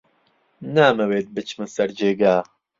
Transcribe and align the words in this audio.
نامەوێت 0.75 1.27
بچمە 1.35 1.65
سەر 1.75 1.89
جێگا. 1.97 2.37